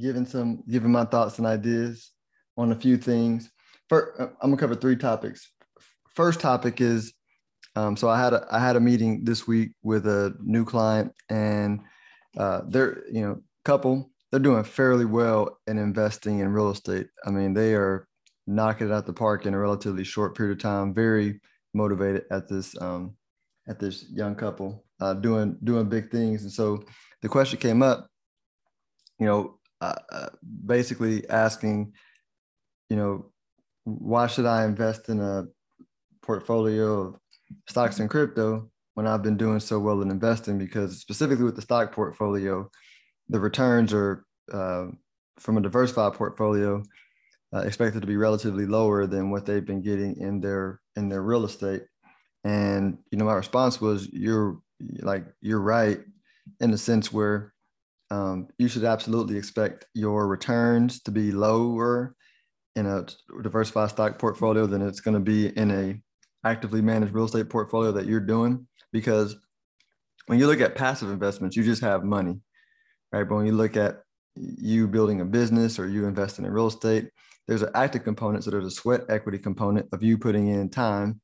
giving 0.00 0.26
some 0.26 0.62
giving 0.68 0.92
my 0.92 1.04
thoughts 1.04 1.38
and 1.38 1.46
ideas 1.46 2.10
on 2.56 2.72
a 2.72 2.76
few 2.76 2.96
things. 2.96 3.50
First, 3.88 4.20
uh, 4.20 4.28
I'm 4.40 4.50
gonna 4.50 4.56
cover 4.56 4.74
three 4.74 4.96
topics. 4.96 5.50
First 6.14 6.40
topic 6.40 6.80
is 6.80 7.12
um, 7.76 7.96
so 7.96 8.08
I 8.08 8.20
had 8.20 8.32
a 8.32 8.46
I 8.50 8.58
had 8.58 8.76
a 8.76 8.80
meeting 8.80 9.24
this 9.24 9.46
week 9.46 9.72
with 9.82 10.06
a 10.06 10.34
new 10.40 10.64
client, 10.64 11.12
and 11.28 11.80
uh, 12.36 12.62
they're 12.68 13.04
you 13.10 13.22
know 13.22 13.40
couple 13.64 14.10
they're 14.30 14.40
doing 14.40 14.64
fairly 14.64 15.04
well 15.04 15.58
in 15.66 15.78
investing 15.78 16.40
in 16.40 16.52
real 16.52 16.70
estate. 16.70 17.08
I 17.24 17.30
mean, 17.30 17.54
they 17.54 17.74
are 17.74 18.06
knocking 18.46 18.88
it 18.88 18.92
out 18.92 19.06
the 19.06 19.12
park 19.12 19.46
in 19.46 19.54
a 19.54 19.58
relatively 19.58 20.04
short 20.04 20.36
period 20.36 20.52
of 20.52 20.62
time. 20.62 20.94
Very 20.94 21.40
motivated 21.74 22.24
at 22.30 22.48
this 22.48 22.80
um, 22.80 23.16
at 23.68 23.78
this 23.78 24.06
young 24.10 24.34
couple 24.34 24.84
uh, 25.00 25.14
doing 25.14 25.56
doing 25.64 25.88
big 25.88 26.10
things. 26.10 26.42
And 26.42 26.52
so 26.52 26.84
the 27.22 27.28
question 27.28 27.58
came 27.58 27.82
up, 27.82 28.08
you 29.18 29.26
know, 29.26 29.58
uh, 29.80 29.94
uh 30.10 30.28
basically 30.66 31.28
asking 31.28 31.92
you 32.88 32.96
know, 32.96 33.26
why 33.84 34.26
should 34.26 34.46
I 34.46 34.64
invest 34.64 35.08
in 35.08 35.20
a 35.20 35.46
portfolio 36.22 37.00
of 37.00 37.16
stocks 37.68 38.00
and 38.00 38.10
crypto 38.10 38.70
when 38.94 39.06
I've 39.06 39.22
been 39.22 39.36
doing 39.36 39.60
so 39.60 39.78
well 39.78 40.02
in 40.02 40.10
investing? 40.10 40.58
Because 40.58 41.00
specifically 41.00 41.44
with 41.44 41.56
the 41.56 41.62
stock 41.62 41.92
portfolio, 41.92 42.70
the 43.28 43.40
returns 43.40 43.92
are 43.92 44.24
uh, 44.52 44.86
from 45.38 45.58
a 45.58 45.60
diversified 45.60 46.14
portfolio 46.14 46.82
uh, 47.54 47.60
expected 47.60 48.00
to 48.00 48.06
be 48.06 48.16
relatively 48.16 48.66
lower 48.66 49.06
than 49.06 49.30
what 49.30 49.46
they've 49.46 49.66
been 49.66 49.82
getting 49.82 50.16
in 50.16 50.40
their 50.40 50.80
in 50.96 51.08
their 51.08 51.22
real 51.22 51.44
estate. 51.44 51.84
And 52.44 52.98
you 53.10 53.18
know, 53.18 53.24
my 53.24 53.34
response 53.34 53.80
was, 53.80 54.08
"You're 54.12 54.60
like 55.00 55.24
you're 55.40 55.60
right 55.60 56.00
in 56.60 56.70
the 56.70 56.78
sense 56.78 57.12
where 57.12 57.52
um, 58.10 58.48
you 58.58 58.68
should 58.68 58.84
absolutely 58.84 59.36
expect 59.36 59.86
your 59.94 60.26
returns 60.26 61.02
to 61.02 61.10
be 61.10 61.32
lower 61.32 62.14
in 62.76 62.86
a 62.86 63.06
diversified 63.42 63.90
stock 63.90 64.18
portfolio 64.18 64.66
than 64.66 64.82
it's 64.82 65.00
going 65.00 65.14
to 65.14 65.20
be 65.20 65.48
in 65.48 65.70
a 65.70 66.00
actively 66.44 66.80
managed 66.80 67.12
real 67.12 67.24
estate 67.24 67.48
portfolio 67.48 67.92
that 67.92 68.06
you're 68.06 68.20
doing? 68.20 68.66
Because 68.92 69.36
when 70.26 70.38
you 70.38 70.46
look 70.46 70.60
at 70.60 70.74
passive 70.74 71.10
investments 71.10 71.56
you 71.56 71.64
just 71.64 71.82
have 71.82 72.04
money 72.04 72.40
right? 73.12 73.26
But 73.26 73.36
when 73.36 73.46
you 73.46 73.52
look 73.52 73.76
at 73.76 74.02
you 74.36 74.86
building 74.86 75.20
a 75.20 75.24
business 75.24 75.78
or 75.78 75.88
you 75.88 76.06
investing 76.06 76.44
in 76.44 76.52
real 76.52 76.66
estate 76.66 77.10
there's 77.46 77.62
an 77.62 77.70
active 77.74 78.04
component 78.04 78.44
so 78.44 78.50
there's 78.50 78.66
a 78.66 78.70
sweat 78.70 79.02
equity 79.08 79.38
component 79.38 79.88
of 79.92 80.02
you 80.02 80.18
putting 80.18 80.48
in 80.48 80.68
time 80.68 81.20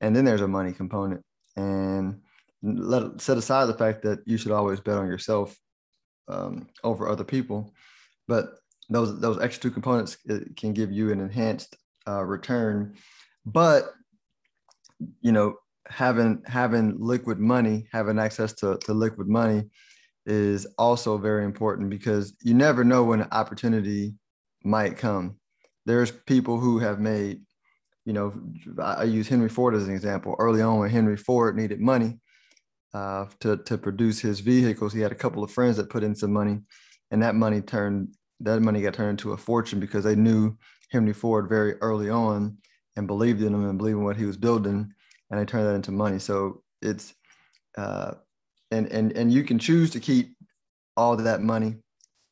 and 0.00 0.14
then 0.14 0.24
there's 0.24 0.40
a 0.40 0.48
money 0.48 0.72
component. 0.72 1.22
And 1.56 2.20
let 2.62 3.20
set 3.20 3.36
aside 3.36 3.66
the 3.66 3.74
fact 3.74 4.02
that 4.02 4.20
you 4.26 4.36
should 4.36 4.52
always 4.52 4.80
bet 4.80 4.98
on 4.98 5.06
yourself 5.06 5.56
um, 6.28 6.68
over 6.82 7.08
other 7.08 7.24
people 7.24 7.74
but 8.26 8.54
those 8.88 9.20
those 9.20 9.40
extra 9.40 9.62
two 9.62 9.70
components 9.70 10.16
can 10.56 10.72
give 10.72 10.92
you 10.92 11.10
an 11.12 11.20
enhanced 11.20 11.76
uh, 12.06 12.22
return. 12.22 12.94
But 13.46 13.92
you 15.20 15.32
know 15.32 15.54
having 15.86 16.42
having 16.46 16.96
liquid 16.98 17.38
money 17.38 17.86
having 17.92 18.18
access 18.18 18.52
to, 18.52 18.78
to 18.78 18.94
liquid 18.94 19.28
money 19.28 19.64
is 20.26 20.66
also 20.78 21.18
very 21.18 21.44
important 21.44 21.90
because 21.90 22.34
you 22.42 22.54
never 22.54 22.82
know 22.82 23.04
when 23.04 23.20
an 23.20 23.28
opportunity 23.32 24.14
might 24.64 24.96
come. 24.96 25.36
There's 25.84 26.10
people 26.10 26.58
who 26.58 26.78
have 26.78 26.98
made 26.98 27.40
you 28.06 28.12
know 28.12 28.34
i 28.82 29.04
use 29.04 29.28
henry 29.28 29.48
ford 29.48 29.74
as 29.74 29.88
an 29.88 29.94
example. 29.94 30.36
Early 30.38 30.62
on 30.62 30.78
when 30.78 30.90
henry 30.90 31.16
ford 31.16 31.56
needed 31.56 31.80
money 31.80 32.18
uh, 32.92 33.26
to, 33.40 33.56
to 33.56 33.76
produce 33.76 34.20
his 34.20 34.40
vehicles 34.40 34.92
he 34.92 35.00
had 35.00 35.12
a 35.12 35.16
couple 35.16 35.42
of 35.42 35.50
friends 35.50 35.76
that 35.76 35.90
put 35.90 36.04
in 36.04 36.14
some 36.14 36.32
money 36.32 36.60
and 37.10 37.22
that 37.22 37.34
money 37.34 37.60
turned 37.60 38.14
that 38.40 38.60
money 38.60 38.82
got 38.82 38.94
turned 38.94 39.10
into 39.10 39.32
a 39.32 39.36
fortune 39.36 39.80
because 39.80 40.04
they 40.04 40.14
knew 40.14 40.56
Henry 40.90 41.12
Ford 41.12 41.48
very 41.48 41.74
early 41.74 42.10
on 42.10 42.56
and 42.96 43.06
believed 43.06 43.42
in 43.42 43.54
him 43.54 43.68
and 43.68 43.78
believed 43.78 43.98
in 43.98 44.04
what 44.04 44.16
he 44.16 44.24
was 44.24 44.36
building, 44.36 44.92
and 45.30 45.40
they 45.40 45.44
turned 45.44 45.66
that 45.66 45.74
into 45.74 45.92
money. 45.92 46.18
So 46.18 46.62
it's 46.82 47.14
uh, 47.76 48.14
and 48.70 48.86
and 48.88 49.12
and 49.12 49.32
you 49.32 49.42
can 49.44 49.58
choose 49.58 49.90
to 49.90 50.00
keep 50.00 50.36
all 50.96 51.16
that 51.16 51.42
money, 51.42 51.76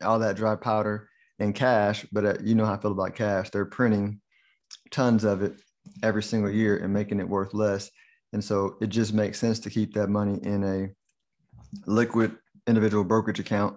all 0.02 0.18
that 0.20 0.36
dry 0.36 0.56
powder 0.56 1.08
in 1.38 1.52
cash, 1.52 2.06
but 2.12 2.24
uh, 2.24 2.34
you 2.42 2.54
know 2.54 2.66
how 2.66 2.74
I 2.74 2.78
feel 2.78 2.92
about 2.92 3.16
cash. 3.16 3.50
They're 3.50 3.64
printing 3.64 4.20
tons 4.90 5.24
of 5.24 5.42
it 5.42 5.60
every 6.02 6.22
single 6.22 6.50
year 6.50 6.78
and 6.78 6.92
making 6.92 7.20
it 7.20 7.28
worth 7.28 7.54
less, 7.54 7.90
and 8.32 8.42
so 8.42 8.76
it 8.80 8.88
just 8.88 9.12
makes 9.12 9.38
sense 9.38 9.58
to 9.60 9.70
keep 9.70 9.94
that 9.94 10.08
money 10.08 10.38
in 10.42 10.64
a 10.64 10.88
liquid 11.86 12.36
individual 12.66 13.04
brokerage 13.04 13.40
account 13.40 13.76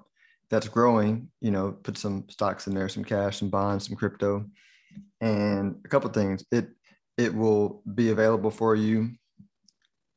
that's 0.49 0.67
growing, 0.67 1.27
you 1.41 1.51
know, 1.51 1.71
put 1.71 1.97
some 1.97 2.25
stocks 2.29 2.67
in 2.67 2.75
there, 2.75 2.87
some 2.87 3.03
cash, 3.03 3.39
some 3.39 3.49
bonds, 3.49 3.87
some 3.87 3.95
crypto, 3.95 4.45
and 5.21 5.75
a 5.85 5.87
couple 5.87 6.09
things. 6.09 6.43
It 6.51 6.69
it 7.17 7.33
will 7.33 7.81
be 7.93 8.09
available 8.09 8.51
for 8.51 8.75
you, 8.75 9.11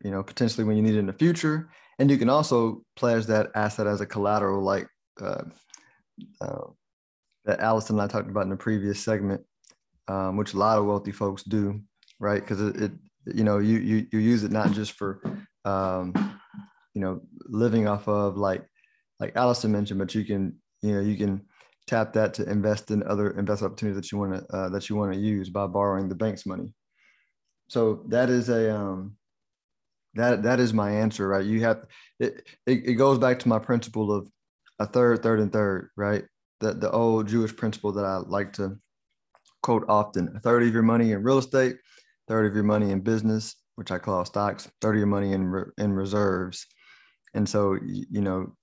you 0.03 0.11
know, 0.11 0.23
potentially 0.23 0.65
when 0.65 0.77
you 0.77 0.83
need 0.83 0.95
it 0.95 0.99
in 0.99 1.07
the 1.07 1.13
future, 1.13 1.71
and 1.99 2.11
you 2.11 2.19
can 2.19 2.29
also 2.29 2.83
pledge 2.97 3.27
that 3.27 3.51
asset 3.55 3.87
as 3.87 4.01
a 4.01 4.07
collateral, 4.07 4.63
like 4.63 4.89
uh, 5.21 5.45
uh, 6.41 6.67
that 7.45 7.61
Allison 7.61 7.99
and 7.99 8.03
I 8.03 8.13
talked 8.13 8.29
about 8.31 8.45
in 8.45 8.51
the 8.51 8.57
previous 8.57 9.03
segment, 9.03 9.43
um, 10.09 10.37
which 10.37 10.55
a 10.55 10.59
lot 10.59 10.79
of 10.79 10.87
wealthy 10.87 11.13
folks 11.13 11.43
do, 11.43 11.81
right? 12.19 12.41
Because 12.41 12.61
it, 12.61 12.77
it, 12.77 12.93
you 13.27 13.45
know, 13.45 13.59
you 13.59 13.79
you 13.79 14.07
you 14.13 14.19
use 14.19 14.45
it 14.45 14.51
not 14.53 14.73
just 14.73 14.93
for, 14.93 15.21
um, 15.65 16.13
you 16.95 17.01
know, 17.01 17.21
living 17.47 17.87
off 17.87 18.09
of 18.09 18.37
like 18.37 18.65
like 19.21 19.37
Allison 19.37 19.73
mentioned, 19.73 19.99
but 19.99 20.15
you 20.15 20.25
can 20.25 20.57
you 20.83 20.95
know 20.95 21.01
you 21.01 21.17
can 21.17 21.47
tap 21.89 22.13
that 22.13 22.35
to 22.35 22.49
invest 22.49 22.91
in 22.91 23.03
other 23.03 23.31
investment 23.31 23.73
opportunities 23.73 23.97
that 24.01 24.13
you 24.13 24.19
want 24.19 24.35
to 24.35 24.57
uh, 24.57 24.69
that 24.69 24.89
you 24.89 24.97
want 24.97 25.13
to 25.13 25.19
use 25.19 25.49
by 25.49 25.67
borrowing 25.67 26.09
the 26.09 26.15
bank's 26.15 26.47
money. 26.47 26.75
So 27.69 28.05
that 28.09 28.31
is 28.31 28.49
a 28.49 28.75
um, 28.75 29.17
that 30.15 30.43
that 30.43 30.61
is 30.61 30.73
my 30.73 30.91
answer, 30.91 31.27
right? 31.29 31.45
You 31.45 31.61
have 31.63 31.87
it, 32.21 32.47
it. 32.67 32.87
It 32.87 32.95
goes 32.95 33.19
back 33.19 33.39
to 33.41 33.49
my 33.49 33.59
principle 33.59 34.13
of 34.13 34.29
a 34.79 34.87
third, 34.87 35.23
third, 35.23 35.41
and 35.41 35.53
third, 35.53 35.91
right? 35.97 36.25
The 36.61 36.75
the 36.75 36.91
old 36.91 37.29
Jewish 37.29 37.55
principle 37.57 37.93
that 37.93 38.05
I 38.05 38.19
like 38.19 38.53
to 38.55 38.79
quote 39.63 39.85
often: 39.89 40.35
a 40.37 40.41
third 40.41 40.63
of 40.63 40.73
your 40.73 40.83
money 40.83 41.13
in 41.13 41.23
real 41.23 41.39
estate, 41.39 41.77
third 42.27 42.47
of 42.47 42.55
your 42.55 42.65
money 42.65 42.91
in 42.91 43.01
business, 43.01 43.57
which 43.77 43.91
I 43.91 43.99
call 43.99 44.25
stocks, 44.25 44.71
third 44.81 44.95
of 44.95 44.99
your 44.99 45.07
money 45.07 45.33
in 45.33 45.65
in 45.79 45.93
reserves. 45.93 46.67
And 47.35 47.49
so, 47.49 47.79
you 47.83 48.23
know, 48.23 48.57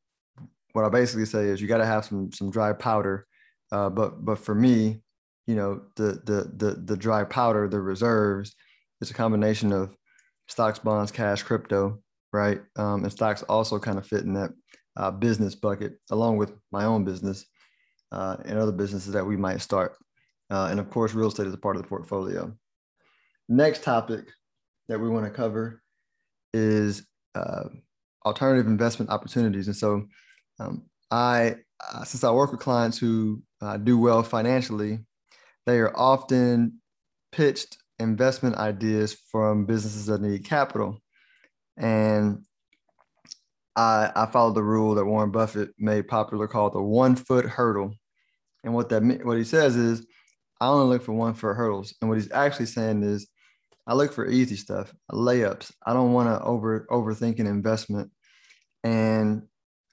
what 0.76 0.84
I 0.84 0.90
basically 0.90 1.26
say 1.26 1.46
is 1.46 1.62
you 1.62 1.70
got 1.70 1.78
to 1.78 1.86
have 1.86 2.04
some 2.04 2.34
some 2.34 2.52
dry 2.52 2.74
powder. 2.74 3.26
Uh, 3.72 3.90
but 3.90 4.26
but 4.26 4.38
for 4.38 4.54
me, 4.54 5.02
you 5.48 5.56
know, 5.56 5.82
the 5.96 6.22
the 6.26 6.52
the 6.58 6.82
the 6.84 6.98
dry 6.98 7.24
powder, 7.24 7.70
the 7.70 7.80
reserves, 7.80 8.54
it's 9.00 9.10
a 9.10 9.14
combination 9.14 9.72
of 9.72 9.96
stocks, 10.50 10.78
bonds, 10.78 11.14
cash, 11.14 11.44
crypto, 11.44 12.02
right? 12.34 12.60
Um, 12.76 13.04
and 13.04 13.12
stocks 13.12 13.42
also 13.44 13.80
kind 13.80 13.98
of 13.98 14.06
fit 14.06 14.24
in 14.24 14.34
that 14.34 14.52
uh, 14.98 15.12
business 15.12 15.56
bucket, 15.56 15.94
along 16.12 16.36
with 16.36 16.52
my 16.74 16.84
own 16.84 17.06
business 17.06 17.46
uh, 18.12 18.36
and 18.44 18.60
other 18.60 18.74
businesses 18.74 19.14
that 19.14 19.26
we 19.26 19.38
might 19.38 19.62
start. 19.62 19.96
Uh, 20.52 20.68
and 20.70 20.80
of 20.80 20.90
course, 20.90 21.14
real 21.14 21.30
estate 21.30 21.48
is 21.48 21.54
a 21.54 21.58
part 21.58 21.78
of 21.78 21.82
the 21.82 21.88
portfolio. 21.88 22.54
Next 23.48 23.82
topic 23.82 24.26
that 24.90 25.00
we 25.00 25.08
want 25.08 25.26
to 25.26 25.32
cover 25.32 25.82
is 26.54 27.08
uh, 27.34 27.70
alternative 28.26 28.68
investment 28.68 29.10
opportunities. 29.10 29.68
And 29.68 29.76
so, 29.76 30.06
um, 30.60 30.84
I, 31.12 31.56
uh, 31.94 32.04
since 32.04 32.24
I 32.24 32.32
work 32.32 32.52
with 32.52 32.62
clients 32.62 32.98
who 32.98 33.42
uh, 33.62 33.78
do 33.78 33.98
well 33.98 34.24
financially, 34.24 35.00
they 35.66 35.80
are 35.80 35.96
often 35.96 36.82
pitched 37.32 37.78
investment 38.00 38.56
ideas 38.56 39.16
from 39.32 39.66
businesses 39.66 40.06
that 40.08 40.22
need 40.22 40.46
capital. 40.46 40.98
And 41.78 42.44
I, 43.76 44.12
I 44.16 44.26
followed 44.28 44.56
the 44.56 44.64
rule 44.64 44.96
that 44.96 45.06
Warren 45.06 45.32
Buffett 45.32 45.70
made 45.78 46.08
popular 46.08 46.48
called 46.48 46.74
the 46.74 46.82
one 46.82 47.16
foot 47.16 47.46
hurdle. 47.46 47.94
And 48.64 48.74
what 48.74 48.90
that 48.90 49.04
what 49.26 49.38
he 49.38 49.44
says 49.44 49.76
is, 49.76 50.06
I 50.62 50.68
only 50.68 50.88
look 50.88 51.04
for 51.04 51.12
one 51.12 51.34
foot 51.34 51.56
hurdles. 51.56 51.94
And 52.02 52.10
what 52.10 52.18
he's 52.18 52.32
actually 52.32 52.68
saying 52.68 53.04
is, 53.04 53.28
I 53.86 53.94
look 53.94 54.14
for 54.14 54.28
easy 54.28 54.56
stuff, 54.56 54.94
layups. 55.12 55.72
I 55.86 55.94
don't 55.94 56.14
want 56.14 56.30
to 56.30 56.44
over 56.44 56.88
overthink 56.90 57.40
an 57.40 57.48
investment. 57.48 58.10
And 58.84 59.44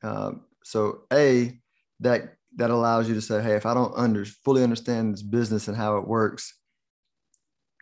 uh, 0.02 0.32
so, 0.64 1.02
a 1.12 1.58
that 2.00 2.34
that 2.56 2.70
allows 2.70 3.08
you 3.08 3.14
to 3.14 3.20
say, 3.20 3.42
hey, 3.42 3.54
if 3.54 3.66
I 3.66 3.74
don't 3.74 3.94
under 3.96 4.24
fully 4.24 4.62
understand 4.62 5.14
this 5.14 5.22
business 5.22 5.68
and 5.68 5.76
how 5.76 5.96
it 5.96 6.06
works, 6.06 6.54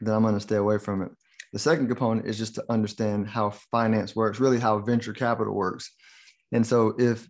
then 0.00 0.14
I'm 0.14 0.22
going 0.22 0.34
to 0.34 0.40
stay 0.40 0.56
away 0.56 0.78
from 0.78 1.02
it. 1.02 1.10
The 1.52 1.58
second 1.58 1.88
component 1.88 2.26
is 2.26 2.38
just 2.38 2.54
to 2.54 2.64
understand 2.68 3.28
how 3.28 3.50
finance 3.50 4.14
works, 4.14 4.38
really 4.38 4.60
how 4.60 4.78
venture 4.78 5.12
capital 5.12 5.54
works. 5.54 5.90
And 6.52 6.64
so 6.64 6.94
if 6.98 7.26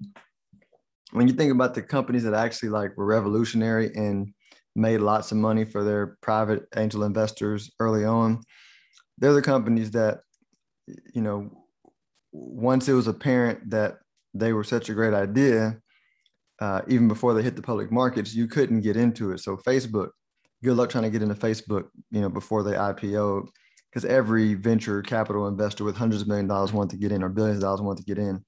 when 1.13 1.27
you 1.27 1.35
think 1.35 1.53
about 1.53 1.75
the 1.75 1.83
companies 1.83 2.25
that 2.25 2.35
actually 2.35 2.69
like 2.69 2.97
were 2.97 3.07
revolutionary 3.07 3.91
and 3.95 4.33
made 4.77 4.99
lots 4.99 5.33
of 5.33 5.39
money 5.39 5.65
for 5.65 5.83
their 5.83 6.19
private 6.21 6.65
angel 6.77 7.05
investors 7.05 7.71
early 7.81 8.05
on, 8.05 8.43
they're 9.19 9.33
the 9.33 9.43
companies 9.43 9.91
that, 9.93 10.21
you 11.15 11.23
know, 11.23 11.51
once 12.33 12.89
it 12.89 12.93
was 12.93 13.09
apparent 13.09 13.71
that 13.71 13.99
they 14.35 14.53
were 14.53 14.65
such 14.65 14.89
a 14.89 14.95
great 14.95 15.15
idea, 15.15 15.79
uh, 16.61 16.83
even 16.89 17.09
before 17.09 17.35
they 17.35 17.43
hit 17.43 17.57
the 17.57 17.63
public 17.63 17.91
markets, 17.91 18.35
you 18.35 18.47
couldn't 18.47 18.83
get 18.83 18.97
into 18.97 19.33
it. 19.33 19.39
So 19.41 19.57
Facebook, 19.57 20.11
good 20.63 20.77
luck 20.77 20.91
trying 20.91 21.05
to 21.05 21.11
get 21.11 21.23
into 21.23 21.35
Facebook, 21.35 21.89
you 22.11 22.21
know, 22.21 22.29
before 22.29 22.63
they 22.63 22.73
IPO, 22.73 23.49
because 23.91 24.05
every 24.05 24.55
venture 24.55 25.03
capital 25.03 25.49
investor 25.49 25.85
with 25.85 25.97
hundreds 25.97 26.23
of 26.23 26.29
million 26.29 26.47
dollars 26.47 26.73
want 26.73 26.91
to 26.91 26.97
get 26.97 27.13
in 27.13 27.23
or 27.23 27.29
billions 27.29 27.59
of 27.59 27.63
dollars 27.63 27.81
want 27.81 27.99
to 27.99 28.05
get 28.05 28.19
in. 28.19 28.45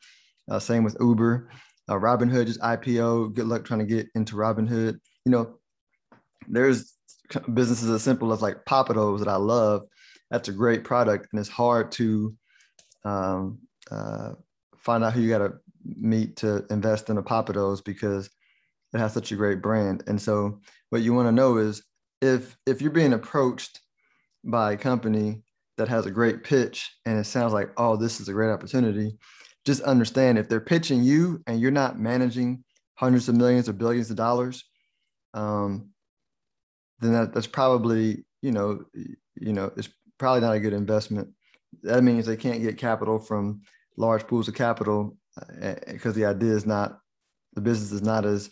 Uh, 0.50 0.58
same 0.58 0.84
with 0.84 0.96
Uber. 1.00 1.50
Uh, 1.88 1.94
Robinhood 1.94 2.46
just 2.46 2.60
IPO. 2.60 3.34
Good 3.34 3.46
luck 3.46 3.64
trying 3.64 3.80
to 3.80 3.86
get 3.86 4.08
into 4.14 4.36
Robinhood. 4.36 4.98
You 5.24 5.32
know, 5.32 5.58
there's 6.48 6.92
businesses 7.54 7.88
as 7.88 8.02
simple 8.02 8.32
as 8.32 8.42
like 8.42 8.64
Pappadeaux 8.66 9.18
that 9.18 9.28
I 9.28 9.36
love. 9.36 9.82
That's 10.30 10.48
a 10.48 10.52
great 10.52 10.84
product, 10.84 11.28
and 11.32 11.40
it's 11.40 11.48
hard 11.48 11.92
to 11.92 12.34
um, 13.04 13.58
uh, 13.90 14.32
find 14.78 15.04
out 15.04 15.12
who 15.12 15.20
you 15.20 15.28
got 15.28 15.38
to 15.38 15.54
meet 15.84 16.36
to 16.36 16.64
invest 16.70 17.10
in 17.10 17.18
a 17.18 17.22
Pappadeaux 17.22 17.82
because 17.84 18.30
it 18.92 18.98
has 18.98 19.12
such 19.12 19.32
a 19.32 19.36
great 19.36 19.62
brand. 19.62 20.04
And 20.06 20.20
so, 20.20 20.60
what 20.90 21.02
you 21.02 21.14
want 21.14 21.28
to 21.28 21.32
know 21.32 21.56
is 21.56 21.82
if 22.20 22.56
if 22.66 22.80
you're 22.80 22.90
being 22.90 23.12
approached 23.12 23.80
by 24.44 24.72
a 24.72 24.76
company 24.76 25.42
that 25.76 25.88
has 25.88 26.06
a 26.06 26.10
great 26.10 26.44
pitch 26.44 26.90
and 27.06 27.18
it 27.18 27.24
sounds 27.24 27.52
like 27.52 27.70
oh 27.76 27.96
this 27.96 28.20
is 28.20 28.28
a 28.28 28.32
great 28.32 28.50
opportunity 28.50 29.16
just 29.64 29.82
understand 29.82 30.38
if 30.38 30.48
they're 30.48 30.60
pitching 30.60 31.02
you 31.02 31.42
and 31.46 31.60
you're 31.60 31.70
not 31.70 31.98
managing 31.98 32.62
hundreds 32.94 33.28
of 33.28 33.36
millions 33.36 33.68
or 33.68 33.72
billions 33.72 34.10
of 34.10 34.16
dollars 34.16 34.64
um, 35.34 35.88
then 37.00 37.12
that, 37.12 37.32
that's 37.32 37.46
probably 37.46 38.24
you 38.42 38.52
know 38.52 38.84
you 38.94 39.52
know 39.52 39.70
it's 39.76 39.88
probably 40.18 40.40
not 40.40 40.54
a 40.54 40.60
good 40.60 40.72
investment 40.72 41.28
that 41.82 42.04
means 42.04 42.26
they 42.26 42.36
can't 42.36 42.62
get 42.62 42.78
capital 42.78 43.18
from 43.18 43.62
large 43.96 44.26
pools 44.26 44.48
of 44.48 44.54
capital 44.54 45.16
because 45.86 46.14
the 46.14 46.24
idea 46.24 46.52
is 46.52 46.66
not 46.66 46.98
the 47.54 47.60
business 47.60 47.92
is 47.92 48.02
not 48.02 48.24
as 48.24 48.50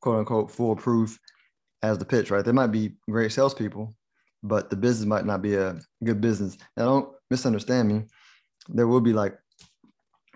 quote 0.00 0.18
unquote 0.18 0.50
foolproof 0.50 1.18
as 1.82 1.98
the 1.98 2.04
pitch, 2.04 2.30
right? 2.30 2.44
They 2.44 2.52
might 2.52 2.68
be 2.68 2.94
great 3.10 3.32
salespeople, 3.32 3.94
but 4.42 4.70
the 4.70 4.76
business 4.76 5.06
might 5.06 5.26
not 5.26 5.42
be 5.42 5.54
a 5.54 5.78
good 6.04 6.20
business. 6.20 6.56
Now, 6.76 6.84
don't 6.84 7.08
misunderstand 7.30 7.88
me. 7.88 8.04
There 8.68 8.86
will 8.86 9.00
be 9.00 9.12
like 9.12 9.36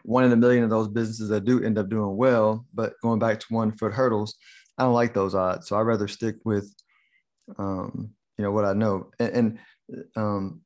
one 0.03 0.25
in 0.25 0.33
a 0.33 0.37
million 0.37 0.65
of 0.65 0.71
those 0.71 0.89
businesses 0.89 1.29
that 1.29 1.45
do 1.45 1.63
end 1.63 1.79
up 1.79 1.89
doing 1.89 2.17
well, 2.17 2.65
but 2.75 2.95
going 3.03 3.19
back 3.19 3.41
to 3.41 3.47
one 3.51 3.73
foot 3.73 3.93
hurdles, 3.93 4.37
I 4.79 4.85
don't 4.85 4.95
like 4.95 5.15
those 5.15 5.35
odds. 5.35 5.69
So 5.69 5.77
I'd 5.77 5.83
rather 5.83 6.09
stick 6.09 6.37
with, 6.45 6.73
um, 7.59 8.11
you 8.39 8.45
know, 8.45 8.53
what 8.53 8.65
I 8.65 8.73
know. 8.73 9.11
And, 9.19 9.33
and 9.33 9.59
um, 10.17 10.61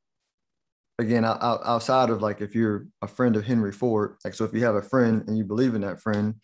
again, 0.99 1.25
outside 1.25 2.09
of 2.09 2.21
like 2.21 2.41
if 2.41 2.53
you're 2.55 2.87
a 3.01 3.07
friend 3.07 3.35
of 3.35 3.45
Henry 3.45 3.71
Ford, 3.71 4.17
like 4.23 4.33
so 4.33 4.45
if 4.45 4.53
you 4.53 4.63
have 4.63 4.75
a 4.75 4.81
friend 4.81 5.23
and 5.27 5.37
you 5.37 5.43
believe 5.43 5.75
in 5.75 5.81
that 5.81 6.01
friend, 6.01 6.35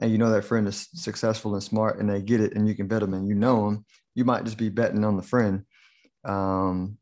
and 0.00 0.10
you 0.12 0.18
know 0.18 0.30
that 0.30 0.44
friend 0.44 0.68
is 0.68 0.88
successful 0.94 1.54
and 1.54 1.62
smart 1.62 1.98
and 1.98 2.08
they 2.08 2.22
get 2.22 2.40
it 2.40 2.54
and 2.54 2.68
you 2.68 2.74
can 2.74 2.86
bet 2.86 3.00
them 3.00 3.14
and 3.14 3.28
you 3.28 3.34
know 3.34 3.64
them, 3.64 3.84
you 4.14 4.24
might 4.24 4.44
just 4.44 4.58
be 4.58 4.68
betting 4.68 5.04
on 5.04 5.16
the 5.16 5.22
friend 5.22 5.64
um, 6.24 6.96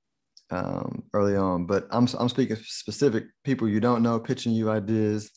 um, 0.51 1.03
early 1.13 1.37
on. 1.37 1.67
But 1.67 1.87
I'm, 1.91 2.09
I'm 2.19 2.29
speaking 2.29 2.57
specific 2.57 3.25
people 3.45 3.69
you 3.69 3.81
don't 3.81 4.03
know, 4.03 4.19
pitching 4.19 4.53
you 4.53 4.71
ideas. 4.71 5.31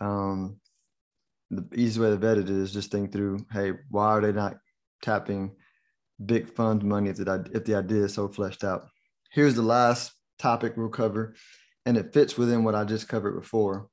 Um, 0.00 0.56
the 1.50 1.66
easiest 1.74 1.98
way 1.98 2.10
to 2.10 2.16
vet 2.16 2.38
it 2.38 2.48
is 2.48 2.72
just 2.72 2.90
think 2.90 3.12
through, 3.12 3.44
hey, 3.52 3.72
why 3.90 4.06
are 4.06 4.20
they 4.20 4.32
not 4.32 4.56
tapping 5.02 5.54
big 6.24 6.48
fund 6.54 6.82
money 6.82 7.10
if 7.10 7.16
the, 7.16 7.50
if 7.52 7.64
the 7.64 7.74
idea 7.74 8.04
is 8.04 8.14
so 8.14 8.28
fleshed 8.28 8.64
out? 8.64 8.88
Here's 9.30 9.54
the 9.54 9.62
last 9.62 10.12
topic 10.38 10.76
we'll 10.76 10.88
cover, 10.88 11.34
and 11.86 11.96
it 11.96 12.12
fits 12.12 12.36
within 12.36 12.64
what 12.64 12.74
I 12.74 12.84
just 12.84 13.08
covered 13.08 13.40
before. 13.40 13.88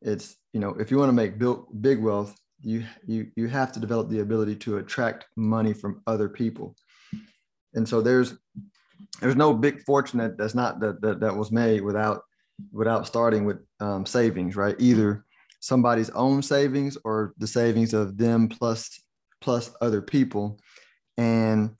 It's, 0.00 0.36
you 0.52 0.60
know, 0.60 0.70
if 0.80 0.90
you 0.90 0.98
want 0.98 1.08
to 1.08 1.12
make 1.12 1.38
big 1.80 2.00
wealth, 2.00 2.36
you 2.60 2.84
you 3.06 3.28
you 3.36 3.48
have 3.48 3.72
to 3.72 3.80
develop 3.80 4.08
the 4.08 4.20
ability 4.20 4.56
to 4.56 4.78
attract 4.78 5.26
money 5.36 5.72
from 5.72 6.00
other 6.06 6.28
people. 6.28 6.76
And 7.74 7.88
so 7.88 8.00
there's 8.00 8.34
there's 9.20 9.36
no 9.36 9.52
big 9.52 9.82
fortune 9.82 10.18
that 10.20 10.38
that's 10.38 10.54
not 10.54 10.80
that 10.80 11.00
that, 11.02 11.20
that 11.20 11.36
was 11.36 11.50
made 11.50 11.82
without 11.82 12.22
without 12.72 13.06
starting 13.06 13.44
with 13.44 13.58
um, 13.80 14.06
savings 14.06 14.56
right? 14.56 14.76
Either 14.78 15.24
somebody's 15.60 16.10
own 16.10 16.42
savings 16.42 16.96
or 17.04 17.34
the 17.38 17.46
savings 17.46 17.94
of 17.94 18.16
them 18.16 18.48
plus 18.48 19.00
plus 19.40 19.72
other 19.80 20.02
people. 20.02 20.60
And 21.18 21.70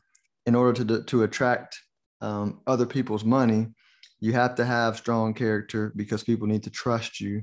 in 0.46 0.54
order 0.54 0.84
to 0.84 1.02
to 1.04 1.22
attract 1.22 1.80
um, 2.20 2.60
other 2.66 2.86
people's 2.86 3.24
money 3.24 3.68
you 4.22 4.32
have 4.32 4.54
to 4.54 4.64
have 4.64 4.96
strong 4.96 5.34
character 5.34 5.92
because 5.96 6.22
people 6.24 6.46
need 6.46 6.62
to 6.62 6.70
trust 6.70 7.20
you 7.20 7.42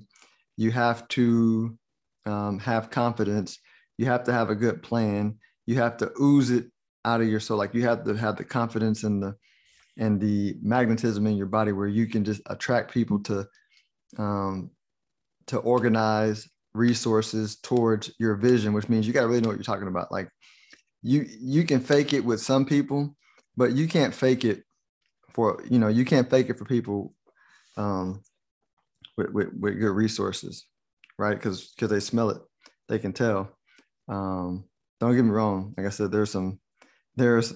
you 0.59 0.71
have 0.71 1.07
to 1.07 1.77
um, 2.25 2.59
have 2.59 2.89
confidence, 2.89 3.59
you 3.97 4.07
have 4.07 4.25
to 4.25 4.33
have 4.33 4.49
a 4.49 4.55
good 4.55 4.83
plan. 4.83 5.37
You 5.65 5.75
have 5.75 5.95
to 5.97 6.11
ooze 6.21 6.51
it 6.51 6.65
out 7.05 7.21
of 7.21 7.29
your 7.29 7.39
soul. 7.39 7.57
Like 7.57 7.73
you 7.73 7.83
have 7.83 8.03
to 8.03 8.13
have 8.15 8.35
the 8.35 8.43
confidence 8.43 9.05
and 9.05 9.23
the 9.23 9.35
and 9.97 10.19
the 10.19 10.57
magnetism 10.61 11.25
in 11.27 11.37
your 11.37 11.47
body 11.47 11.71
where 11.71 11.87
you 11.87 12.07
can 12.07 12.25
just 12.25 12.41
attract 12.47 12.93
people 12.93 13.19
to 13.19 13.47
um, 14.17 14.71
to 15.47 15.59
organize 15.59 16.45
resources 16.73 17.55
towards 17.63 18.11
your 18.19 18.35
vision, 18.35 18.73
which 18.73 18.89
means 18.89 19.07
you 19.07 19.13
got 19.13 19.21
to 19.21 19.27
really 19.29 19.39
know 19.39 19.47
what 19.47 19.57
you're 19.57 19.63
talking 19.63 19.87
about. 19.87 20.11
Like 20.11 20.29
you 21.01 21.25
you 21.39 21.63
can 21.63 21.79
fake 21.79 22.11
it 22.11 22.25
with 22.25 22.41
some 22.41 22.65
people, 22.65 23.15
but 23.55 23.71
you 23.71 23.87
can't 23.87 24.13
fake 24.13 24.43
it 24.43 24.65
for 25.39 25.63
you 25.69 25.79
know 25.79 25.87
you 25.87 26.03
can't 26.03 26.29
fake 26.29 26.49
it 26.49 26.57
for 26.57 26.65
people 26.65 27.13
um, 27.77 28.21
with, 29.15 29.29
with, 29.29 29.47
with 29.57 29.79
good 29.79 29.91
resources, 29.91 30.65
right? 31.17 31.35
Because 31.35 31.71
because 31.71 31.89
they 31.89 32.01
smell 32.01 32.29
it, 32.29 32.41
they 32.89 32.99
can 32.99 33.13
tell. 33.13 33.57
Um, 34.09 34.65
don't 34.99 35.15
get 35.15 35.23
me 35.23 35.31
wrong. 35.31 35.73
Like 35.77 35.87
I 35.87 35.91
said, 35.91 36.11
there's 36.11 36.31
some 36.31 36.59
there's 37.15 37.53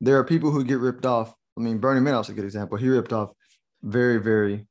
there 0.00 0.18
are 0.18 0.24
people 0.24 0.50
who 0.50 0.64
get 0.64 0.80
ripped 0.80 1.06
off. 1.06 1.32
I 1.56 1.60
mean, 1.60 1.78
Bernie 1.78 2.00
Madoff's 2.00 2.28
a 2.28 2.32
good 2.32 2.44
example. 2.44 2.76
He 2.76 2.88
ripped 2.88 3.12
off 3.12 3.30
very 3.84 4.18
very 4.18 4.66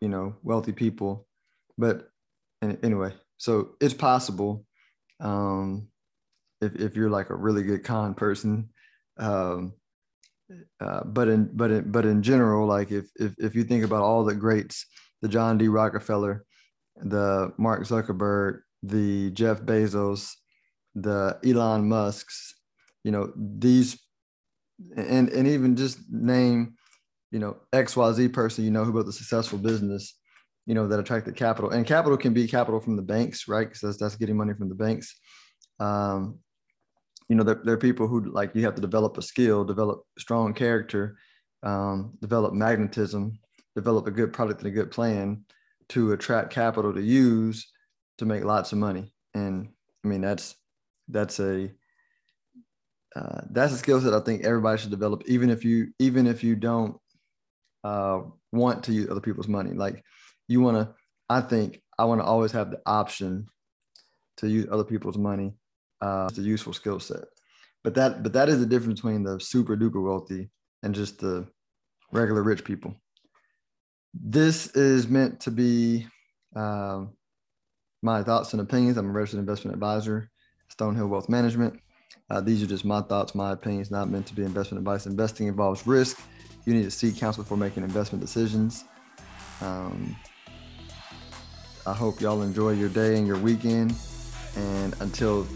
you 0.00 0.08
know 0.08 0.36
wealthy 0.44 0.72
people, 0.72 1.26
but 1.76 2.08
anyway, 2.62 3.12
so 3.38 3.70
it's 3.80 3.94
possible. 3.94 4.64
Um, 5.18 5.88
if, 6.60 6.76
if 6.76 6.94
you're 6.94 7.10
like 7.10 7.30
a 7.30 7.34
really 7.34 7.64
good 7.64 7.82
con 7.82 8.14
person, 8.14 8.68
um, 9.18 9.72
uh, 10.80 11.04
but 11.04 11.28
in 11.28 11.50
but 11.52 11.70
in 11.70 11.90
but 11.90 12.06
in 12.06 12.22
general, 12.22 12.66
like 12.66 12.90
if 12.90 13.10
if 13.16 13.34
if 13.38 13.54
you 13.54 13.64
think 13.64 13.84
about 13.84 14.02
all 14.02 14.24
the 14.24 14.34
greats, 14.34 14.86
the 15.22 15.28
John 15.28 15.58
D. 15.58 15.68
Rockefeller, 15.68 16.44
the 16.96 17.52
Mark 17.58 17.82
Zuckerberg, 17.82 18.60
the 18.82 19.30
Jeff 19.32 19.60
Bezos, 19.60 20.32
the 20.94 21.38
Elon 21.44 21.88
Musk's, 21.88 22.54
you 23.04 23.10
know 23.10 23.32
these, 23.36 23.98
and 24.96 25.28
and 25.28 25.46
even 25.46 25.76
just 25.76 25.98
name, 26.10 26.74
you 27.30 27.38
know 27.38 27.56
X 27.72 27.96
Y 27.96 28.12
Z 28.12 28.28
person 28.28 28.64
you 28.64 28.70
know 28.70 28.84
who 28.84 28.92
built 28.92 29.08
a 29.08 29.12
successful 29.12 29.58
business, 29.58 30.18
you 30.66 30.74
know 30.74 30.88
that 30.88 31.00
attracted 31.00 31.36
capital, 31.36 31.70
and 31.70 31.86
capital 31.86 32.16
can 32.16 32.32
be 32.32 32.48
capital 32.48 32.80
from 32.80 32.96
the 32.96 33.02
banks, 33.02 33.48
right? 33.48 33.68
Because 33.68 33.80
that's 33.80 33.96
that's 33.98 34.16
getting 34.16 34.36
money 34.36 34.54
from 34.54 34.68
the 34.68 34.74
banks. 34.74 35.14
Um, 35.80 36.38
you 37.28 37.36
know, 37.36 37.42
there, 37.42 37.60
there 37.62 37.74
are 37.74 37.78
people 37.78 38.06
who 38.06 38.24
like 38.30 38.54
you 38.54 38.64
have 38.64 38.74
to 38.74 38.80
develop 38.80 39.18
a 39.18 39.22
skill, 39.22 39.64
develop 39.64 40.02
strong 40.18 40.54
character, 40.54 41.18
um, 41.62 42.16
develop 42.20 42.54
magnetism, 42.54 43.38
develop 43.76 44.06
a 44.06 44.10
good 44.10 44.32
product 44.32 44.60
and 44.60 44.68
a 44.68 44.74
good 44.74 44.90
plan 44.90 45.44
to 45.90 46.12
attract 46.12 46.52
capital 46.52 46.92
to 46.92 47.02
use 47.02 47.70
to 48.18 48.26
make 48.26 48.44
lots 48.44 48.72
of 48.72 48.78
money. 48.78 49.12
And 49.34 49.68
I 50.04 50.08
mean, 50.08 50.20
that's 50.20 50.54
that's 51.08 51.38
a 51.40 51.70
uh, 53.14 53.40
that's 53.50 53.72
a 53.72 53.78
skill 53.78 54.00
set 54.00 54.14
I 54.14 54.20
think 54.20 54.44
everybody 54.44 54.80
should 54.80 54.90
develop, 54.90 55.22
even 55.26 55.50
if 55.50 55.64
you 55.64 55.88
even 55.98 56.26
if 56.26 56.42
you 56.42 56.56
don't 56.56 56.96
uh, 57.84 58.20
want 58.52 58.84
to 58.84 58.92
use 58.92 59.10
other 59.10 59.20
people's 59.20 59.48
money. 59.48 59.72
Like 59.72 60.02
you 60.46 60.60
want 60.60 60.76
to, 60.76 60.94
I 61.28 61.42
think 61.42 61.82
I 61.98 62.04
want 62.04 62.20
to 62.20 62.24
always 62.24 62.52
have 62.52 62.70
the 62.70 62.80
option 62.86 63.48
to 64.38 64.48
use 64.48 64.66
other 64.70 64.84
people's 64.84 65.18
money 65.18 65.54
uh, 66.00 66.26
it's 66.28 66.38
a 66.38 66.42
useful 66.42 66.72
skill 66.72 67.00
set. 67.00 67.24
But 67.84 67.94
that 67.94 68.22
but 68.22 68.32
that 68.32 68.48
is 68.48 68.60
the 68.60 68.66
difference 68.66 69.00
between 69.00 69.22
the 69.22 69.38
super 69.40 69.76
duper 69.76 70.02
wealthy 70.02 70.50
and 70.82 70.94
just 70.94 71.18
the 71.20 71.46
regular 72.12 72.42
rich 72.42 72.64
people. 72.64 72.94
This 74.14 74.68
is 74.74 75.08
meant 75.08 75.40
to 75.40 75.50
be 75.50 76.06
um, 76.56 77.14
my 78.02 78.22
thoughts 78.22 78.52
and 78.52 78.60
opinions. 78.60 78.96
I'm 78.96 79.08
a 79.08 79.12
registered 79.12 79.40
investment 79.40 79.74
advisor, 79.74 80.30
Stonehill 80.74 81.08
Wealth 81.08 81.28
Management. 81.28 81.80
Uh, 82.30 82.40
these 82.40 82.62
are 82.62 82.66
just 82.66 82.84
my 82.84 83.00
thoughts, 83.02 83.34
my 83.34 83.52
opinions, 83.52 83.90
not 83.90 84.10
meant 84.10 84.26
to 84.26 84.34
be 84.34 84.42
investment 84.42 84.80
advice. 84.80 85.06
Investing 85.06 85.46
involves 85.46 85.86
risk. 85.86 86.20
You 86.64 86.74
need 86.74 86.84
to 86.84 86.90
seek 86.90 87.16
counsel 87.16 87.42
before 87.42 87.56
making 87.56 87.82
investment 87.82 88.20
decisions. 88.20 88.84
Um, 89.60 90.16
I 91.86 91.94
hope 91.94 92.20
y'all 92.20 92.42
enjoy 92.42 92.72
your 92.72 92.90
day 92.90 93.16
and 93.16 93.26
your 93.26 93.38
weekend. 93.38 93.94
And 94.56 94.94
until 95.00 95.46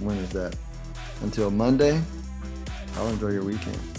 when 0.00 0.16
is 0.18 0.30
that? 0.30 0.56
Until 1.22 1.50
Monday, 1.50 2.00
I'll 2.96 3.08
enjoy 3.08 3.30
your 3.30 3.44
weekend. 3.44 3.97